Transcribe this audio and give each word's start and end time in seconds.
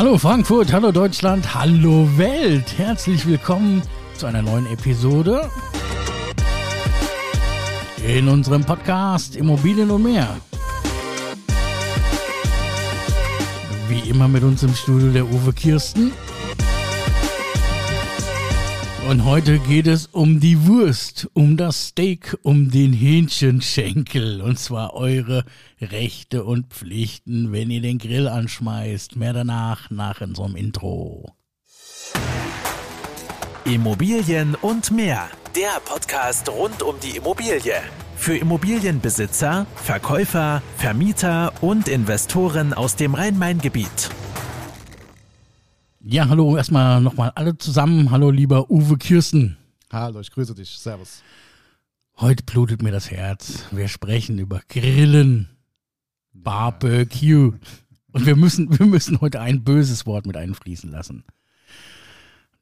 Hallo 0.00 0.16
Frankfurt, 0.16 0.72
hallo 0.72 0.92
Deutschland, 0.92 1.54
hallo 1.54 2.08
Welt. 2.16 2.78
Herzlich 2.78 3.26
willkommen 3.26 3.82
zu 4.16 4.24
einer 4.24 4.40
neuen 4.40 4.64
Episode 4.64 5.50
in 8.08 8.26
unserem 8.26 8.64
Podcast 8.64 9.36
Immobilien 9.36 9.90
und 9.90 10.04
mehr. 10.04 10.38
Wie 13.90 14.08
immer 14.08 14.26
mit 14.26 14.42
uns 14.42 14.62
im 14.62 14.74
Studio 14.74 15.12
der 15.12 15.26
Uwe 15.26 15.52
Kirsten. 15.52 16.12
Und 19.10 19.24
heute 19.24 19.58
geht 19.58 19.88
es 19.88 20.06
um 20.06 20.38
die 20.38 20.68
Wurst, 20.68 21.28
um 21.32 21.56
das 21.56 21.88
Steak, 21.88 22.38
um 22.44 22.70
den 22.70 22.92
Hähnchenschenkel. 22.92 24.40
Und 24.40 24.56
zwar 24.56 24.94
eure 24.94 25.44
Rechte 25.80 26.44
und 26.44 26.68
Pflichten, 26.68 27.50
wenn 27.50 27.72
ihr 27.72 27.80
den 27.80 27.98
Grill 27.98 28.28
anschmeißt. 28.28 29.16
Mehr 29.16 29.32
danach, 29.32 29.90
nach 29.90 30.20
unserem 30.20 30.54
Intro. 30.54 31.34
Immobilien 33.64 34.54
und 34.54 34.92
mehr. 34.92 35.28
Der 35.56 35.80
Podcast 35.84 36.48
rund 36.48 36.80
um 36.80 36.94
die 37.02 37.16
Immobilie. 37.16 37.82
Für 38.14 38.36
Immobilienbesitzer, 38.36 39.66
Verkäufer, 39.74 40.62
Vermieter 40.76 41.52
und 41.60 41.88
Investoren 41.88 42.72
aus 42.74 42.94
dem 42.94 43.14
Rhein-Main-Gebiet. 43.14 44.10
Ja, 46.12 46.28
hallo, 46.28 46.56
erstmal 46.56 47.00
nochmal 47.00 47.30
alle 47.36 47.56
zusammen. 47.56 48.10
Hallo, 48.10 48.32
lieber 48.32 48.68
Uwe 48.68 48.98
Kirsten. 48.98 49.56
Hallo, 49.92 50.18
ich 50.18 50.32
grüße 50.32 50.56
dich. 50.56 50.70
Servus. 50.70 51.22
Heute 52.16 52.42
blutet 52.42 52.82
mir 52.82 52.90
das 52.90 53.12
Herz. 53.12 53.66
Wir 53.70 53.86
sprechen 53.86 54.36
über 54.40 54.60
Grillen, 54.68 55.50
Barbecue. 56.32 57.52
Und 58.10 58.26
wir 58.26 58.34
müssen, 58.34 58.76
wir 58.76 58.86
müssen 58.86 59.20
heute 59.20 59.40
ein 59.40 59.62
böses 59.62 60.04
Wort 60.04 60.26
mit 60.26 60.36
einfließen 60.36 60.90
lassen. 60.90 61.22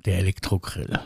Der 0.05 0.19
Elektrogrill. 0.19 0.99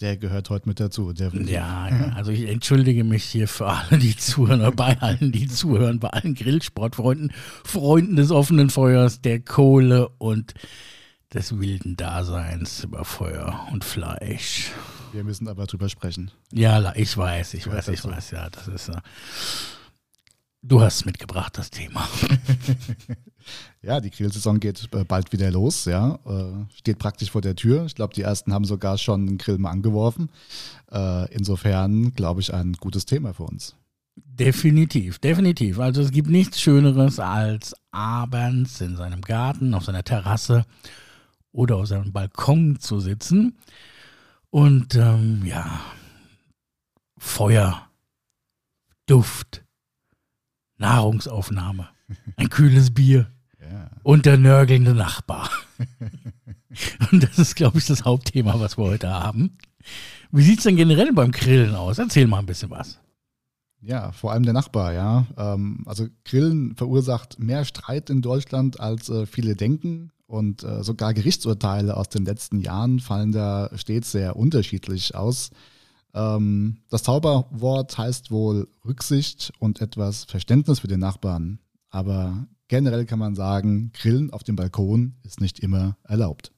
Der 0.00 0.16
gehört 0.16 0.50
heute 0.50 0.68
mit 0.68 0.80
dazu. 0.80 1.12
Definitiv. 1.12 1.54
Ja, 1.54 1.84
also 2.16 2.32
ich 2.32 2.48
entschuldige 2.48 3.04
mich 3.04 3.22
hier 3.22 3.46
für 3.46 3.68
alle, 3.68 4.00
die 4.00 4.16
zuhören, 4.16 4.74
bei 4.74 5.00
allen, 5.00 5.30
die 5.30 5.46
zuhören, 5.46 6.00
bei 6.00 6.08
allen 6.08 6.34
Grillsportfreunden, 6.34 7.32
Freunden 7.62 8.16
des 8.16 8.32
offenen 8.32 8.70
Feuers, 8.70 9.20
der 9.22 9.38
Kohle 9.38 10.08
und 10.18 10.54
des 11.32 11.60
wilden 11.60 11.96
Daseins 11.96 12.84
über 12.84 13.04
Feuer 13.04 13.68
und 13.72 13.84
Fleisch. 13.84 14.72
Wir 15.12 15.24
müssen 15.24 15.48
aber 15.48 15.66
drüber 15.66 15.88
sprechen. 15.88 16.30
Ja, 16.52 16.92
ich 16.96 17.16
weiß, 17.16 17.54
ich 17.54 17.66
weiß, 17.66 17.88
ich 17.88 18.04
weiß, 18.04 18.32
ja, 18.32 18.50
das 18.50 18.68
ist. 18.68 18.88
Äh, 18.88 19.00
du 20.62 20.80
hast 20.80 21.06
mitgebracht 21.06 21.56
das 21.56 21.70
Thema. 21.70 22.08
ja, 23.82 24.00
die 24.00 24.10
Grillsaison 24.10 24.58
geht 24.58 24.88
äh, 24.92 25.04
bald 25.04 25.32
wieder 25.32 25.50
los, 25.52 25.84
ja. 25.84 26.18
Äh, 26.26 26.66
steht 26.76 26.98
praktisch 26.98 27.30
vor 27.30 27.42
der 27.42 27.54
Tür. 27.54 27.86
Ich 27.86 27.94
glaube, 27.94 28.14
die 28.14 28.22
ersten 28.22 28.52
haben 28.52 28.64
sogar 28.64 28.98
schon 28.98 29.28
einen 29.28 29.38
Grill 29.38 29.58
mal 29.58 29.70
angeworfen. 29.70 30.30
Insofern, 31.30 32.14
glaube 32.14 32.40
ich, 32.40 32.52
ein 32.52 32.72
gutes 32.72 33.06
Thema 33.06 33.32
für 33.32 33.44
uns. 33.44 33.76
Definitiv, 34.16 35.20
definitiv. 35.20 35.78
Also 35.78 36.02
es 36.02 36.10
gibt 36.10 36.28
nichts 36.28 36.60
Schöneres 36.60 37.20
als 37.20 37.76
abends 37.92 38.80
in 38.80 38.96
seinem 38.96 39.20
Garten, 39.20 39.72
auf 39.72 39.84
seiner 39.84 40.02
Terrasse 40.02 40.64
oder 41.52 41.76
auf 41.76 41.86
seinem 41.86 42.12
Balkon 42.12 42.78
zu 42.78 43.00
sitzen 43.00 43.58
und 44.50 44.94
ähm, 44.94 45.42
ja, 45.44 45.80
Feuer, 47.18 47.88
Duft, 49.06 49.64
Nahrungsaufnahme, 50.78 51.88
ein 52.36 52.50
kühles 52.50 52.92
Bier 52.92 53.30
ja. 53.60 53.90
und 54.02 54.26
der 54.26 54.38
nörgelnde 54.38 54.94
Nachbar. 54.94 55.50
und 57.12 57.22
das 57.22 57.38
ist, 57.38 57.56
glaube 57.56 57.78
ich, 57.78 57.86
das 57.86 58.04
Hauptthema, 58.04 58.58
was 58.58 58.78
wir 58.78 58.84
heute 58.84 59.10
haben. 59.10 59.58
Wie 60.32 60.42
sieht 60.42 60.58
es 60.58 60.64
denn 60.64 60.76
generell 60.76 61.12
beim 61.12 61.32
Grillen 61.32 61.74
aus? 61.74 61.98
Erzähl 61.98 62.26
mal 62.26 62.38
ein 62.38 62.46
bisschen 62.46 62.70
was. 62.70 63.00
Ja, 63.82 64.12
vor 64.12 64.32
allem 64.32 64.42
der 64.42 64.52
Nachbar, 64.52 64.92
ja. 64.92 65.26
Ähm, 65.36 65.82
also 65.86 66.06
Grillen 66.24 66.76
verursacht 66.76 67.38
mehr 67.38 67.64
Streit 67.64 68.10
in 68.10 68.20
Deutschland, 68.20 68.78
als 68.78 69.08
äh, 69.08 69.26
viele 69.26 69.56
denken. 69.56 70.12
Und 70.30 70.62
äh, 70.62 70.84
sogar 70.84 71.12
Gerichtsurteile 71.12 71.96
aus 71.96 72.08
den 72.08 72.24
letzten 72.24 72.60
Jahren 72.60 73.00
fallen 73.00 73.32
da 73.32 73.68
stets 73.74 74.12
sehr 74.12 74.36
unterschiedlich 74.36 75.16
aus. 75.16 75.50
Ähm, 76.14 76.76
das 76.88 77.02
Zauberwort 77.02 77.98
heißt 77.98 78.30
wohl 78.30 78.68
Rücksicht 78.86 79.52
und 79.58 79.80
etwas 79.80 80.22
Verständnis 80.22 80.78
für 80.78 80.86
den 80.86 81.00
Nachbarn. 81.00 81.58
Aber 81.90 82.46
generell 82.68 83.06
kann 83.06 83.18
man 83.18 83.34
sagen, 83.34 83.90
Grillen 83.92 84.32
auf 84.32 84.44
dem 84.44 84.54
Balkon 84.54 85.16
ist 85.24 85.40
nicht 85.40 85.58
immer 85.58 85.96
erlaubt. 86.04 86.52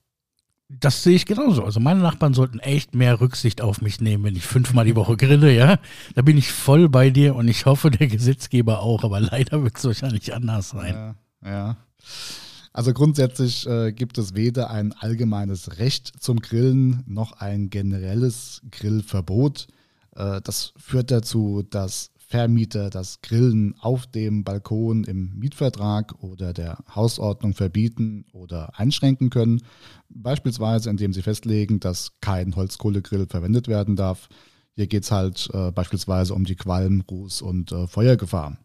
Das 0.68 1.02
sehe 1.02 1.16
ich 1.16 1.24
genauso. 1.24 1.64
Also 1.64 1.80
meine 1.80 2.00
Nachbarn 2.00 2.34
sollten 2.34 2.58
echt 2.58 2.94
mehr 2.94 3.22
Rücksicht 3.22 3.62
auf 3.62 3.80
mich 3.80 4.02
nehmen, 4.02 4.24
wenn 4.24 4.36
ich 4.36 4.44
fünfmal 4.44 4.84
die 4.84 4.96
Woche 4.96 5.16
grille, 5.16 5.50
ja. 5.50 5.78
Da 6.14 6.20
bin 6.20 6.36
ich 6.36 6.52
voll 6.52 6.90
bei 6.90 7.08
dir 7.08 7.36
und 7.36 7.48
ich 7.48 7.64
hoffe, 7.64 7.90
der 7.90 8.06
Gesetzgeber 8.06 8.80
auch, 8.82 9.02
aber 9.02 9.18
leider 9.20 9.62
wird 9.62 9.78
es 9.78 9.84
wahrscheinlich 9.86 10.34
anders 10.34 10.68
sein. 10.68 11.16
Ja, 11.42 11.50
ja. 11.50 11.76
Also 12.72 12.92
grundsätzlich 12.94 13.66
äh, 13.66 13.92
gibt 13.92 14.16
es 14.16 14.34
weder 14.34 14.70
ein 14.70 14.92
allgemeines 14.92 15.78
Recht 15.78 16.12
zum 16.20 16.40
Grillen 16.40 17.02
noch 17.06 17.32
ein 17.32 17.68
generelles 17.68 18.62
Grillverbot. 18.70 19.66
Äh, 20.16 20.40
das 20.42 20.72
führt 20.78 21.10
dazu, 21.10 21.62
dass 21.68 22.12
Vermieter 22.16 22.88
das 22.88 23.20
Grillen 23.20 23.74
auf 23.78 24.06
dem 24.06 24.42
Balkon 24.42 25.04
im 25.04 25.38
Mietvertrag 25.38 26.14
oder 26.22 26.54
der 26.54 26.78
Hausordnung 26.94 27.52
verbieten 27.52 28.24
oder 28.32 28.78
einschränken 28.78 29.28
können. 29.28 29.60
Beispielsweise 30.08 30.88
indem 30.88 31.12
sie 31.12 31.20
festlegen, 31.20 31.78
dass 31.78 32.12
kein 32.22 32.56
Holzkohlegrill 32.56 33.26
verwendet 33.28 33.68
werden 33.68 33.96
darf. 33.96 34.30
Hier 34.74 34.86
geht 34.86 35.02
es 35.02 35.12
halt 35.12 35.50
äh, 35.52 35.72
beispielsweise 35.72 36.32
um 36.32 36.44
die 36.46 36.56
Qualm-, 36.56 37.02
Ruß- 37.02 37.42
und 37.42 37.70
äh, 37.70 37.86
Feuergefahr. 37.86 38.56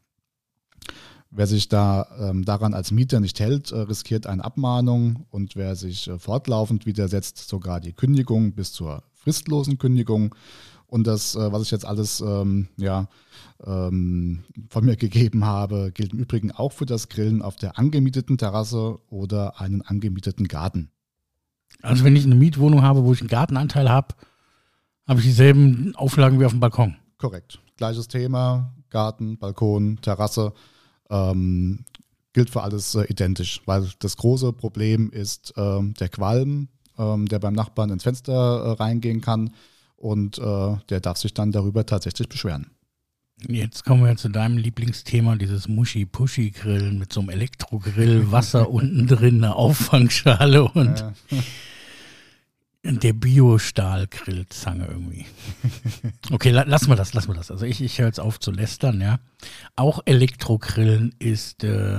Wer 1.29 1.47
sich 1.47 1.67
da 1.67 2.07
ähm, 2.19 2.45
daran 2.45 2.73
als 2.73 2.91
Mieter 2.91 3.19
nicht 3.19 3.39
hält, 3.39 3.71
äh, 3.71 3.79
riskiert 3.79 4.27
eine 4.27 4.43
Abmahnung 4.43 5.25
und 5.29 5.55
wer 5.55 5.75
sich 5.75 6.07
äh, 6.07 6.17
fortlaufend 6.17 6.85
widersetzt, 6.85 7.49
sogar 7.49 7.81
die 7.81 7.93
Kündigung 7.93 8.53
bis 8.53 8.71
zur 8.71 9.03
fristlosen 9.13 9.77
Kündigung. 9.77 10.33
Und 10.85 11.05
das, 11.05 11.35
äh, 11.35 11.51
was 11.51 11.63
ich 11.63 11.71
jetzt 11.71 11.85
alles 11.85 12.21
ähm, 12.21 12.69
ja, 12.77 13.09
ähm, 13.65 14.45
von 14.69 14.85
mir 14.85 14.95
gegeben 14.97 15.43
habe, 15.43 15.91
gilt 15.93 16.13
im 16.13 16.19
Übrigen 16.19 16.51
auch 16.51 16.71
für 16.71 16.85
das 16.85 17.09
Grillen 17.09 17.41
auf 17.41 17.57
der 17.57 17.77
angemieteten 17.77 18.37
Terrasse 18.37 18.99
oder 19.09 19.59
einen 19.59 19.81
angemieteten 19.81 20.47
Garten. 20.47 20.89
Also 21.81 22.05
wenn 22.05 22.15
ich 22.15 22.25
eine 22.25 22.35
Mietwohnung 22.35 22.81
habe, 22.83 23.03
wo 23.03 23.13
ich 23.13 23.19
einen 23.19 23.29
Gartenanteil 23.29 23.89
habe, 23.89 24.15
habe 25.07 25.19
ich 25.19 25.25
dieselben 25.25 25.93
Auflagen 25.95 26.39
wie 26.39 26.45
auf 26.45 26.51
dem 26.51 26.61
Balkon. 26.61 26.95
Korrekt. 27.17 27.59
Gleiches 27.77 28.07
Thema, 28.07 28.73
Garten, 28.89 29.37
Balkon, 29.37 29.99
Terrasse. 30.01 30.53
Ähm, 31.09 31.85
gilt 32.33 32.49
für 32.49 32.61
alles 32.61 32.93
äh, 32.95 33.05
identisch, 33.05 33.61
weil 33.65 33.89
das 33.99 34.17
große 34.17 34.53
Problem 34.53 35.09
ist 35.09 35.53
ähm, 35.57 35.93
der 35.95 36.09
Qualm, 36.09 36.67
ähm, 36.97 37.27
der 37.27 37.39
beim 37.39 37.53
Nachbarn 37.53 37.89
ins 37.89 38.03
Fenster 38.03 38.33
äh, 38.33 38.71
reingehen 38.73 39.21
kann 39.21 39.51
und 39.95 40.37
äh, 40.37 40.75
der 40.89 40.99
darf 40.99 41.17
sich 41.17 41.33
dann 41.33 41.51
darüber 41.51 41.85
tatsächlich 41.85 42.29
beschweren. 42.29 42.71
Jetzt 43.47 43.85
kommen 43.85 44.03
wir 44.03 44.15
zu 44.17 44.29
deinem 44.29 44.57
Lieblingsthema, 44.57 45.35
dieses 45.35 45.67
Muschi-Puschi-Grillen 45.67 46.97
mit 46.97 47.13
so 47.13 47.19
einem 47.19 47.29
Elektrogrill, 47.29 48.31
Wasser 48.31 48.69
unten 48.71 49.07
drin, 49.07 49.43
eine 49.43 49.55
Auffangschale 49.55 50.63
und. 50.63 51.05
Der 52.89 53.13
Bio-Stahl-Grillzange 53.13 54.87
irgendwie. 54.87 55.25
Okay, 56.31 56.51
la 56.51 56.63
lassen 56.63 56.89
wir 56.89 56.95
das, 56.95 57.13
lassen 57.13 57.29
wir 57.29 57.35
das. 57.35 57.51
Also 57.51 57.65
ich, 57.65 57.81
ich 57.81 57.99
höre 57.99 58.07
jetzt 58.07 58.19
auf 58.19 58.39
zu 58.39 58.51
lästern, 58.51 59.01
ja. 59.01 59.19
Auch 59.75 60.01
Elektrogrillen 60.05 61.13
ist 61.19 61.63
äh, 61.63 61.97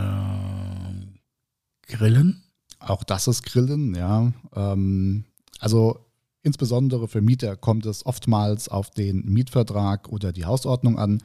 Grillen. 1.86 2.42
Auch 2.78 3.04
das 3.04 3.28
ist 3.28 3.42
Grillen, 3.42 3.94
ja. 3.94 4.32
Ähm, 4.54 5.24
also 5.60 6.06
insbesondere 6.42 7.08
für 7.08 7.20
Mieter 7.20 7.56
kommt 7.56 7.86
es 7.86 8.06
oftmals 8.06 8.68
auf 8.68 8.90
den 8.90 9.24
Mietvertrag 9.26 10.08
oder 10.08 10.32
die 10.32 10.44
Hausordnung 10.44 10.98
an. 10.98 11.22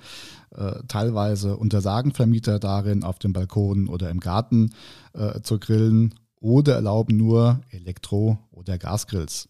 Äh, 0.52 0.84
teilweise 0.88 1.58
untersagen 1.58 2.14
Vermieter 2.14 2.60
darin, 2.60 3.04
auf 3.04 3.20
dem 3.20 3.34
Balkon 3.34 3.88
oder 3.88 4.10
im 4.10 4.20
Garten 4.20 4.74
äh, 5.14 5.42
zu 5.42 5.60
grillen 5.60 6.14
oder 6.44 6.76
erlauben 6.76 7.18
nur 7.18 7.62
Elektro- 7.70 8.38
oder 8.52 8.78
Gasgrills. 8.78 9.48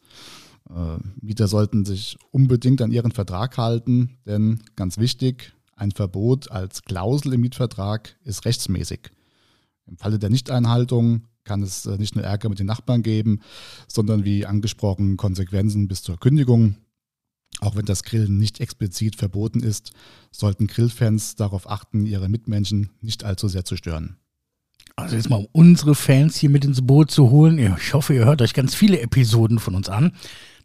Äh, 0.70 0.98
Mieter 1.20 1.48
sollten 1.48 1.86
sich 1.86 2.18
unbedingt 2.32 2.82
an 2.82 2.92
ihren 2.92 3.12
Vertrag 3.12 3.58
halten, 3.58 4.18
denn 4.26 4.62
ganz 4.76 4.98
wichtig, 4.98 5.54
ein 5.76 5.92
Verbot 5.92 6.52
als 6.52 6.84
Klausel 6.84 7.34
im 7.34 7.42
Mietvertrag 7.42 8.16
ist 8.24 8.46
rechtsmäßig. 8.46 9.12
Im 9.88 9.98
Falle 9.98 10.20
der 10.20 10.30
Nichteinhaltung 10.30 11.24
kann 11.44 11.64
es 11.64 11.86
äh, 11.88 11.98
nicht 11.98 12.16
nur 12.16 12.24
Ärger 12.24 12.48
mit 12.48 12.60
den 12.60 12.68
Nachbarn 12.68 13.02
geben, 13.02 13.42
sondern 13.88 14.24
wie 14.24 14.46
angesprochen 14.46 15.18
Konsequenzen 15.18 15.88
bis 15.88 16.04
zur 16.04 16.20
Kündigung. 16.20 16.78
Auch 17.60 17.76
wenn 17.76 17.86
das 17.86 18.04
Grillen 18.04 18.38
nicht 18.38 18.60
explizit 18.60 19.16
verboten 19.16 19.62
ist, 19.62 19.92
sollten 20.32 20.68
Grillfans 20.68 21.36
darauf 21.36 21.70
achten, 21.70 22.06
ihre 22.06 22.30
Mitmenschen 22.30 22.92
nicht 23.02 23.24
allzu 23.24 23.48
sehr 23.48 23.66
zu 23.66 23.78
stören. 23.78 24.18
Also 24.96 25.16
jetzt 25.16 25.30
mal 25.30 25.38
um 25.38 25.48
unsere 25.52 25.96
Fans 25.96 26.38
hier 26.38 26.50
mit 26.50 26.66
ins 26.66 26.86
Boot 26.86 27.12
zu 27.12 27.30
holen. 27.30 27.58
Ich 27.78 27.94
hoffe, 27.94 28.14
ihr 28.14 28.26
hört 28.26 28.42
euch 28.42 28.54
ganz 28.54 28.76
viele 28.76 29.00
Episoden 29.00 29.60
von 29.60 29.76
uns 29.76 29.90
an. 29.90 30.14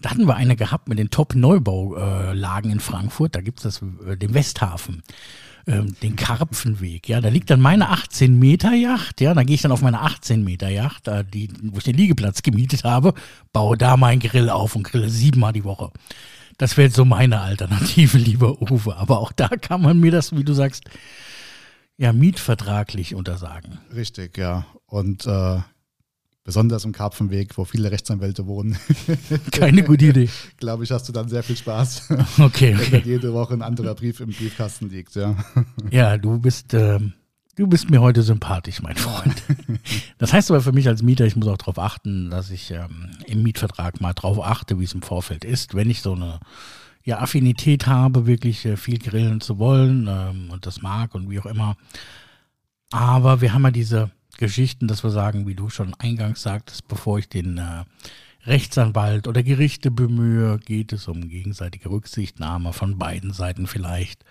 Da 0.01 0.11
hatten 0.11 0.27
wir 0.27 0.37
eine 0.37 0.55
gehabt 0.55 0.89
mit 0.89 0.99
den 0.99 1.11
Top-Neubaulagen 1.11 2.71
in 2.71 2.81
Frankfurt. 2.81 3.35
Da 3.35 3.41
gibt 3.41 3.65
es 3.65 3.83
äh, 4.07 4.17
den 4.17 4.33
Westhafen, 4.35 5.03
ähm, 5.67 5.97
den 6.03 6.15
Karpfenweg. 6.15 7.09
Ja, 7.09 7.21
da 7.21 7.31
liegt 7.31 7.51
dann 7.51 7.61
meine 7.61 7.89
18 7.89 8.39
Meter 8.39 8.75
Yacht. 8.75 9.21
Ja, 9.21 9.35
da 9.35 9.43
gehe 9.43 9.55
ich 9.55 9.63
dann 9.63 9.73
auf 9.73 9.83
meine 9.83 10.01
18 10.01 10.45
Meter 10.45 10.69
Yacht, 10.69 11.09
äh, 11.09 11.25
die, 11.25 11.51
wo 11.63 11.79
ich 11.79 11.85
den 11.85 11.97
Liegeplatz 11.97 12.43
gemietet 12.43 12.85
habe, 12.85 13.15
baue 13.53 13.77
da 13.77 13.97
meinen 13.97 14.21
Grill 14.21 14.51
auf 14.51 14.77
und 14.77 14.85
grille 14.85 15.09
siebenmal 15.09 15.53
die 15.53 15.65
Woche. 15.65 15.91
Das 16.59 16.77
wäre 16.77 16.91
so 16.91 17.05
meine 17.05 17.41
Alternative, 17.41 18.19
lieber 18.19 18.61
Uwe. 18.61 18.97
Aber 18.97 19.19
auch 19.19 19.33
da 19.33 19.49
kann 19.49 19.83
man 19.83 19.99
mir 19.99 20.13
das, 20.13 20.37
wie 20.37 20.45
du 20.45 20.53
sagst, 20.53 20.85
ja, 21.99 22.13
mietvertraglich 22.13 23.15
untersagen. 23.15 23.79
Richtig, 23.95 24.39
ja. 24.39 24.67
Und 24.87 25.27
äh, 25.27 25.59
besonders 26.45 26.85
im 26.85 26.93
Karpfenweg, 26.93 27.59
wo 27.59 27.65
viele 27.65 27.91
Rechtsanwälte 27.91 28.47
wohnen. 28.47 28.79
Keine 29.53 29.83
gute 29.83 30.07
Idee. 30.07 30.31
Glaube 30.57 30.85
ich, 30.85 30.93
hast 30.93 31.09
du 31.09 31.13
dann 31.13 31.29
sehr 31.29 31.43
viel 31.43 31.57
Spaß. 31.57 32.09
Okay, 32.39 32.75
okay. 32.79 32.87
Wenn 32.91 33.05
jede 33.05 33.35
Woche 33.35 33.53
ein 33.53 33.63
anderer 33.63 33.95
Brief 33.95 34.21
im 34.21 34.31
Briefkasten 34.31 34.89
liegt, 34.89 35.17
ja. 35.17 35.37
Ja, 35.91 36.17
du 36.17 36.39
bist, 36.39 36.73
äh, 36.73 37.01
du 37.57 37.67
bist 37.67 37.91
mir 37.91 38.01
heute 38.01 38.23
sympathisch, 38.23 38.81
mein 38.81 38.97
Freund. 38.97 39.43
Das 40.19 40.33
heißt 40.33 40.51
aber 40.53 40.61
für 40.61 40.73
mich 40.73 40.87
als 40.87 41.03
Mieter, 41.03 41.27
ich 41.27 41.35
muss 41.35 41.49
auch 41.49 41.59
darauf 41.59 41.81
achten, 41.81 42.31
dass 42.31 42.51
ich 42.51 42.71
ähm, 42.71 43.11
im 43.27 43.43
Mietvertrag 43.43 44.01
mal 44.01 44.15
darauf 44.15 44.41
achte, 44.41 44.79
wie 44.79 44.85
es 44.85 44.95
im 44.95 45.03
Vorfeld 45.03 45.45
ist. 45.45 45.75
Wenn 45.75 45.91
ich 45.91 46.01
so 46.01 46.15
eine 46.15 46.39
ja, 47.09 47.21
Affinität 47.21 47.87
habe, 47.87 48.27
wirklich 48.27 48.67
äh, 48.67 48.77
viel 48.77 48.99
grillen 48.99 49.41
zu 49.41 49.59
wollen 49.59 50.07
ähm, 50.11 50.51
und 50.51 50.67
das 50.67 50.83
mag 50.83 51.15
und 51.15 51.31
wie 51.31 51.41
auch 51.41 51.47
immer. 51.47 51.75
Aber 52.91 53.41
wir 53.41 53.55
haben 53.55 53.63
ja 53.63 53.71
diese 53.71 54.11
Geschichten, 54.37 54.89
dass 54.89 55.03
wir 55.03 55.11
sagen, 55.11 55.47
wie 55.47 55.55
du 55.55 55.71
schon 55.71 55.95
eingangs 55.95 56.43
sagtest, 56.43 56.87
bevor 56.87 57.19
ich 57.19 57.31
den 57.31 57.57
äh, 57.57 57.85
Rechtsanwalt 58.45 59.27
oder 59.27 59.43
Gerichte 59.43 59.91
bemühe, 59.91 60.59
geht 60.59 60.93
es 60.93 61.09
um 61.09 61.31
gegenseitige 61.31 61.89
Rücksichtnahme 61.89 62.75
von 62.75 62.99
beiden 62.99 63.33
Seiten 63.33 63.67
vielleicht 63.67 64.23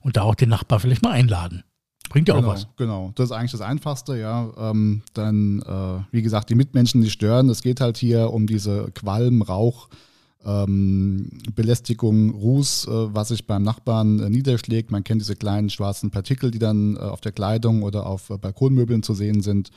und 0.00 0.18
da 0.18 0.22
auch 0.22 0.34
den 0.34 0.50
Nachbar 0.50 0.78
vielleicht 0.78 1.02
mal 1.02 1.12
einladen. 1.12 1.64
Bringt 2.10 2.28
ja 2.28 2.34
genau, 2.34 2.48
auch 2.48 2.52
was. 2.52 2.68
Genau, 2.76 3.12
das 3.14 3.30
ist 3.30 3.32
eigentlich 3.32 3.52
das 3.52 3.62
Einfachste, 3.62 4.18
ja. 4.18 4.52
Ähm, 4.58 5.00
dann, 5.14 5.62
äh, 5.62 6.04
wie 6.12 6.20
gesagt, 6.20 6.50
die 6.50 6.54
Mitmenschen, 6.54 7.00
die 7.00 7.10
stören. 7.10 7.48
Es 7.48 7.62
geht 7.62 7.80
halt 7.80 7.96
hier 7.96 8.30
um 8.30 8.46
diese 8.46 8.90
Qualm, 8.92 9.40
Rauch, 9.40 9.88
ähm, 10.44 11.28
Belästigung, 11.54 12.30
Ruß, 12.30 12.86
äh, 12.86 13.14
was 13.14 13.28
sich 13.28 13.46
beim 13.46 13.62
Nachbarn 13.62 14.20
äh, 14.20 14.30
niederschlägt. 14.30 14.90
Man 14.90 15.04
kennt 15.04 15.20
diese 15.20 15.36
kleinen 15.36 15.70
schwarzen 15.70 16.10
Partikel, 16.10 16.50
die 16.50 16.58
dann 16.58 16.96
äh, 16.96 17.00
auf 17.00 17.20
der 17.20 17.32
Kleidung 17.32 17.82
oder 17.82 18.06
auf 18.06 18.30
äh, 18.30 18.38
Balkonmöbeln 18.38 19.02
zu 19.02 19.14
sehen 19.14 19.42
sind. 19.42 19.70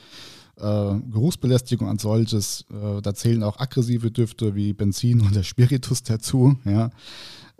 Äh, 0.56 0.62
Geruchsbelästigung 1.10 1.88
als 1.88 2.02
solches, 2.02 2.66
äh, 2.70 3.02
da 3.02 3.14
zählen 3.14 3.42
auch 3.42 3.58
aggressive 3.58 4.10
Düfte 4.10 4.54
wie 4.54 4.72
Benzin 4.72 5.22
oder 5.26 5.42
Spiritus 5.42 6.02
dazu. 6.02 6.56
Ja. 6.64 6.90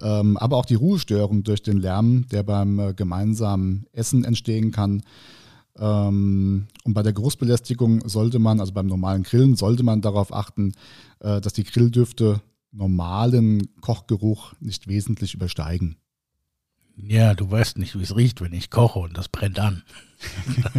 Ähm, 0.00 0.37
aber 0.37 0.56
auch 0.56 0.67
die 0.67 0.76
Ruhestörung 0.76 1.43
durch 1.43 1.62
den 1.62 1.79
Lärm, 1.79 2.26
der 2.31 2.43
beim 2.43 2.94
gemeinsamen 2.97 3.87
Essen 3.93 4.25
entstehen 4.25 4.70
kann. 4.70 5.02
Ähm, 5.79 6.69
und 6.85 6.94
bei 6.94 7.02
der 7.02 7.12
Geruchsbelästigung 7.12 8.08
sollte 8.08 8.38
man, 8.38 8.61
also 8.61 8.73
beim 8.73 8.87
normalen 8.87 9.25
Grillen, 9.25 9.56
sollte 9.56 9.82
man 9.82 10.00
darauf 10.00 10.32
achten, 10.32 10.73
dass 11.19 11.52
die 11.52 11.64
Grilldüfte 11.64 12.41
normalen 12.73 13.75
Kochgeruch 13.81 14.55
nicht 14.61 14.89
wesentlich 14.89 15.35
übersteigen. 15.35 15.97
Ja, 16.97 17.35
du 17.35 17.51
weißt 17.51 17.79
nicht, 17.79 17.99
wie 17.99 18.03
es 18.03 18.15
riecht, 18.15 18.41
wenn 18.41 18.53
ich 18.53 18.71
koche 18.71 18.99
und 18.99 19.17
das 19.17 19.29
brennt 19.29 19.59
an. 19.59 19.83
das, 20.63 20.73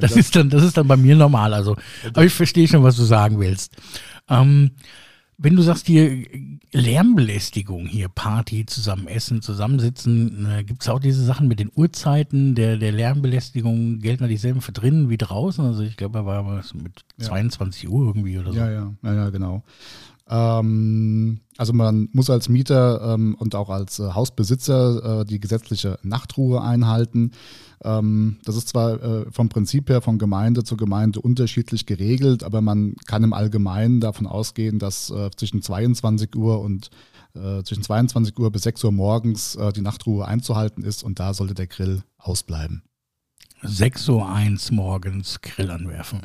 das, 0.00 0.16
ist 0.16 0.36
dann, 0.36 0.50
das 0.50 0.62
ist 0.62 0.76
dann 0.76 0.86
bei 0.86 0.96
mir 0.96 1.16
normal. 1.16 1.54
Also, 1.54 1.76
aber 2.08 2.24
ich 2.24 2.32
verstehe 2.32 2.68
schon, 2.68 2.82
was 2.82 2.96
du 2.96 3.04
sagen 3.04 3.40
willst. 3.40 3.74
Ähm, 4.28 4.72
wenn 5.36 5.56
du 5.56 5.62
sagst 5.62 5.86
hier 5.86 6.24
Lärmbelästigung, 6.72 7.86
hier 7.86 8.08
Party, 8.08 8.66
zusammen 8.66 9.08
essen, 9.08 9.42
zusammensitzen, 9.42 10.46
äh, 10.46 10.64
gibt 10.64 10.82
es 10.82 10.88
auch 10.88 11.00
diese 11.00 11.24
Sachen 11.24 11.48
mit 11.48 11.58
den 11.58 11.72
Uhrzeiten 11.74 12.54
der, 12.54 12.76
der 12.76 12.92
Lärmbelästigung, 12.92 13.98
gelten 13.98 14.24
da 14.24 14.28
dieselben 14.28 14.60
für 14.60 14.72
drinnen 14.72 15.08
wie 15.08 15.16
draußen? 15.16 15.64
Also 15.64 15.82
ich 15.82 15.96
glaube, 15.96 16.18
da 16.18 16.26
war 16.26 16.46
was 16.46 16.74
mit 16.74 17.04
ja. 17.18 17.26
22 17.26 17.88
Uhr 17.88 18.06
irgendwie 18.06 18.38
oder 18.38 18.52
so. 18.52 18.58
Ja, 18.58 18.70
ja, 18.70 18.92
ja, 19.02 19.14
ja 19.14 19.30
genau. 19.30 19.64
Ähm, 20.28 21.40
also 21.56 21.72
man 21.72 22.08
muss 22.12 22.30
als 22.30 22.48
Mieter 22.48 23.14
ähm, 23.14 23.34
und 23.38 23.54
auch 23.54 23.68
als 23.68 23.98
äh, 23.98 24.12
Hausbesitzer 24.12 25.20
äh, 25.20 25.24
die 25.24 25.38
gesetzliche 25.38 25.98
Nachtruhe 26.02 26.62
einhalten. 26.62 27.32
Ähm, 27.82 28.38
das 28.44 28.56
ist 28.56 28.68
zwar 28.68 29.02
äh, 29.02 29.30
vom 29.30 29.50
Prinzip 29.50 29.90
her 29.90 30.00
von 30.00 30.18
Gemeinde 30.18 30.64
zu 30.64 30.76
Gemeinde 30.76 31.20
unterschiedlich 31.20 31.84
geregelt, 31.84 32.42
aber 32.42 32.62
man 32.62 32.94
kann 33.06 33.22
im 33.22 33.34
Allgemeinen 33.34 34.00
davon 34.00 34.26
ausgehen, 34.26 34.78
dass 34.78 35.10
äh, 35.10 35.30
zwischen 35.36 35.60
22 35.60 36.34
Uhr 36.36 36.60
und 36.60 36.90
äh, 37.34 37.62
zwischen 37.62 37.82
22 37.82 38.38
Uhr 38.38 38.50
bis 38.50 38.62
6 38.62 38.84
Uhr 38.84 38.92
morgens 38.92 39.56
äh, 39.56 39.72
die 39.72 39.82
Nachtruhe 39.82 40.26
einzuhalten 40.26 40.82
ist 40.84 41.02
und 41.02 41.20
da 41.20 41.34
sollte 41.34 41.54
der 41.54 41.66
Grill 41.66 42.02
ausbleiben. 42.16 42.82
6.01 43.62 44.70
Uhr 44.70 44.74
morgens 44.74 45.40
Grill 45.42 45.70
anwerfen. 45.70 46.20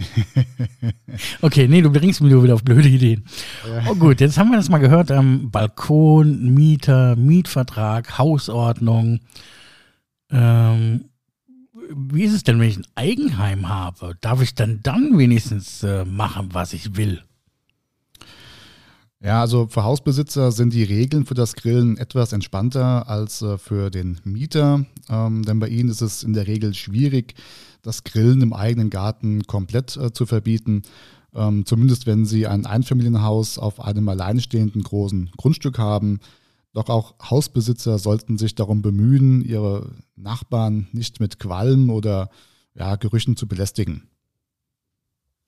okay, 1.42 1.68
nee, 1.68 1.82
du 1.82 1.90
bringst 1.90 2.20
mich 2.20 2.32
nur 2.32 2.42
wieder 2.42 2.54
auf 2.54 2.64
blöde 2.64 2.88
Ideen. 2.88 3.24
Oh 3.88 3.94
gut, 3.94 4.20
jetzt 4.20 4.38
haben 4.38 4.50
wir 4.50 4.56
das 4.56 4.68
mal 4.68 4.78
gehört. 4.78 5.10
Ähm, 5.10 5.50
Balkon, 5.50 6.54
Mieter, 6.54 7.16
Mietvertrag, 7.16 8.18
Hausordnung. 8.18 9.20
Ähm, 10.30 11.04
wie 11.92 12.22
ist 12.22 12.34
es 12.34 12.44
denn, 12.44 12.60
wenn 12.60 12.68
ich 12.68 12.78
ein 12.78 12.86
Eigenheim 12.94 13.68
habe? 13.68 14.16
Darf 14.20 14.42
ich 14.42 14.54
dann 14.54 14.80
dann 14.82 15.18
wenigstens 15.18 15.82
äh, 15.82 16.04
machen, 16.04 16.50
was 16.52 16.72
ich 16.72 16.96
will? 16.96 17.22
Ja, 19.22 19.42
also 19.42 19.66
für 19.66 19.84
Hausbesitzer 19.84 20.50
sind 20.50 20.72
die 20.72 20.82
Regeln 20.82 21.26
für 21.26 21.34
das 21.34 21.54
Grillen 21.54 21.98
etwas 21.98 22.32
entspannter 22.32 23.06
als 23.06 23.42
äh, 23.42 23.58
für 23.58 23.90
den 23.90 24.18
Mieter, 24.24 24.86
ähm, 25.10 25.42
denn 25.42 25.58
bei 25.58 25.68
ihnen 25.68 25.90
ist 25.90 26.00
es 26.00 26.22
in 26.22 26.32
der 26.32 26.46
Regel 26.46 26.72
schwierig, 26.72 27.34
das 27.82 28.02
Grillen 28.02 28.40
im 28.40 28.54
eigenen 28.54 28.88
Garten 28.88 29.46
komplett 29.46 29.94
äh, 29.98 30.12
zu 30.12 30.24
verbieten. 30.24 30.82
Ähm, 31.34 31.66
zumindest 31.66 32.06
wenn 32.06 32.24
Sie 32.24 32.46
ein 32.46 32.64
Einfamilienhaus 32.64 33.58
auf 33.58 33.78
einem 33.80 34.08
alleinstehenden 34.08 34.82
großen 34.82 35.30
Grundstück 35.36 35.78
haben. 35.78 36.20
Doch 36.72 36.88
auch 36.88 37.14
Hausbesitzer 37.22 37.98
sollten 37.98 38.38
sich 38.38 38.54
darum 38.54 38.80
bemühen, 38.80 39.44
ihre 39.44 39.90
Nachbarn 40.16 40.88
nicht 40.92 41.20
mit 41.20 41.38
Qualm 41.38 41.90
oder 41.90 42.30
ja, 42.74 42.96
Gerüchen 42.96 43.36
zu 43.36 43.46
belästigen. 43.46 44.09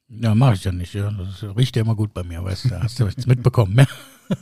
Ja, 0.08 0.34
mache 0.34 0.54
ich 0.54 0.64
ja 0.64 0.72
nicht. 0.72 0.94
Ja. 0.94 1.10
Das 1.10 1.42
riecht 1.56 1.76
ja 1.76 1.82
immer 1.82 1.96
gut 1.96 2.12
bei 2.12 2.22
mir, 2.22 2.44
weißt 2.44 2.66
du, 2.66 2.82
hast 2.82 3.00
du 3.00 3.06
jetzt 3.06 3.26
mitbekommen. 3.26 3.78
Ja? 3.78 3.86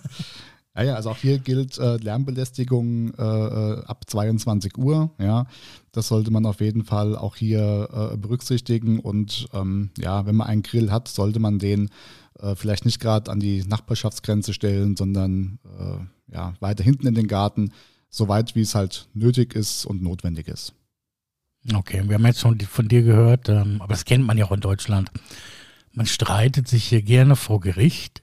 Ja, 0.76 0.94
also 0.94 1.10
auch 1.10 1.16
hier 1.16 1.38
gilt 1.38 1.78
äh, 1.78 1.96
Lärmbelästigung 1.96 3.12
äh, 3.14 3.22
äh 3.22 3.84
ab 3.84 4.04
22 4.08 4.78
Uhr. 4.78 5.10
Ja, 5.18 5.46
das 5.92 6.08
sollte 6.08 6.30
man 6.30 6.46
auf 6.46 6.60
jeden 6.60 6.84
Fall 6.84 7.16
auch 7.16 7.36
hier 7.36 7.88
äh, 7.92 8.16
berücksichtigen. 8.16 9.00
Und 9.00 9.48
ähm, 9.52 9.90
ja, 9.98 10.26
wenn 10.26 10.36
man 10.36 10.46
einen 10.46 10.62
Grill 10.62 10.90
hat, 10.90 11.08
sollte 11.08 11.40
man 11.40 11.58
den 11.58 11.90
äh, 12.38 12.54
vielleicht 12.54 12.84
nicht 12.84 13.00
gerade 13.00 13.30
an 13.30 13.40
die 13.40 13.64
Nachbarschaftsgrenze 13.64 14.54
stellen, 14.54 14.96
sondern 14.96 15.58
äh, 15.64 16.34
ja, 16.34 16.54
weiter 16.60 16.84
hinten 16.84 17.08
in 17.08 17.14
den 17.14 17.26
Garten, 17.26 17.72
soweit 18.08 18.54
wie 18.54 18.62
es 18.62 18.74
halt 18.74 19.08
nötig 19.12 19.54
ist 19.54 19.84
und 19.84 20.02
notwendig 20.02 20.48
ist. 20.48 20.72
Okay, 21.74 22.02
wir 22.06 22.14
haben 22.14 22.26
jetzt 22.26 22.40
schon 22.40 22.58
von 22.60 22.88
dir 22.88 23.02
gehört, 23.02 23.48
ähm, 23.48 23.76
aber 23.80 23.92
das 23.92 24.04
kennt 24.04 24.26
man 24.26 24.38
ja 24.38 24.46
auch 24.46 24.52
in 24.52 24.60
Deutschland. 24.60 25.10
Man 25.92 26.06
streitet 26.06 26.68
sich 26.68 26.84
hier 26.84 27.02
gerne 27.02 27.36
vor 27.36 27.60
Gericht. 27.60 28.22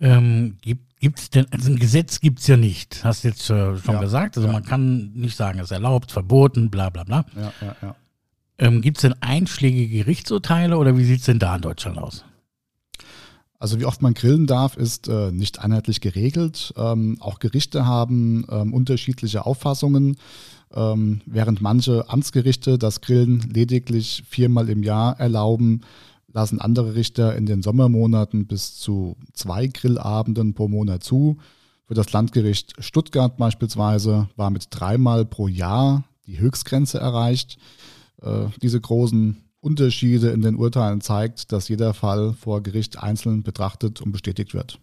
Ähm, 0.00 0.58
gibt 1.00 1.18
es 1.18 1.30
denn, 1.30 1.46
also 1.50 1.70
ein 1.70 1.78
Gesetz 1.78 2.20
gibt 2.20 2.40
es 2.40 2.46
ja 2.46 2.56
nicht, 2.56 3.04
hast 3.04 3.24
du 3.24 3.28
jetzt 3.28 3.50
äh, 3.50 3.76
schon 3.78 3.94
ja, 3.94 4.00
gesagt. 4.00 4.36
Also 4.36 4.46
ja. 4.48 4.52
man 4.52 4.64
kann 4.64 5.12
nicht 5.14 5.36
sagen, 5.36 5.58
es 5.58 5.66
ist 5.66 5.70
erlaubt, 5.72 6.12
verboten, 6.12 6.70
bla 6.70 6.90
bla 6.90 7.04
bla. 7.04 7.24
Ja, 7.36 7.52
ja, 7.60 7.76
ja. 7.82 7.96
Ähm, 8.58 8.82
gibt 8.82 8.98
es 8.98 9.02
denn 9.02 9.14
einschlägige 9.20 9.98
Gerichtsurteile 9.98 10.78
oder 10.78 10.96
wie 10.96 11.04
sieht 11.04 11.20
es 11.20 11.26
denn 11.26 11.38
da 11.38 11.56
in 11.56 11.62
Deutschland 11.62 11.98
aus? 11.98 12.24
Also 13.60 13.80
wie 13.80 13.84
oft 13.84 14.02
man 14.02 14.14
grillen 14.14 14.46
darf, 14.46 14.76
ist 14.76 15.08
äh, 15.08 15.32
nicht 15.32 15.60
einheitlich 15.60 16.00
geregelt. 16.00 16.72
Ähm, 16.76 17.16
auch 17.20 17.40
Gerichte 17.40 17.86
haben 17.86 18.46
ähm, 18.50 18.72
unterschiedliche 18.72 19.46
Auffassungen. 19.46 20.16
Ähm, 20.74 21.20
während 21.26 21.60
manche 21.60 22.08
Amtsgerichte 22.08 22.78
das 22.78 23.00
Grillen 23.00 23.40
lediglich 23.52 24.24
viermal 24.28 24.68
im 24.68 24.82
Jahr 24.82 25.18
erlauben, 25.18 25.82
lassen 26.32 26.60
andere 26.60 26.94
Richter 26.94 27.36
in 27.36 27.46
den 27.46 27.62
Sommermonaten 27.62 28.46
bis 28.46 28.76
zu 28.76 29.16
zwei 29.32 29.66
Grillabenden 29.66 30.54
pro 30.54 30.68
Monat 30.68 31.02
zu. 31.02 31.38
Für 31.86 31.94
das 31.94 32.12
Landgericht 32.12 32.74
Stuttgart 32.78 33.36
beispielsweise 33.38 34.28
war 34.36 34.50
mit 34.50 34.66
dreimal 34.70 35.24
pro 35.24 35.48
Jahr 35.48 36.04
die 36.26 36.38
Höchstgrenze 36.38 36.98
erreicht. 36.98 37.58
Äh, 38.20 38.46
diese 38.60 38.80
großen 38.80 39.38
Unterschiede 39.60 40.30
in 40.30 40.42
den 40.42 40.56
Urteilen 40.56 41.00
zeigt, 41.00 41.50
dass 41.50 41.68
jeder 41.68 41.94
Fall 41.94 42.34
vor 42.34 42.62
Gericht 42.62 43.02
einzeln 43.02 43.42
betrachtet 43.42 44.00
und 44.02 44.12
bestätigt 44.12 44.54
wird. 44.54 44.78